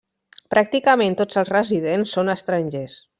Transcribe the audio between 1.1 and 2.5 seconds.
tots els residents són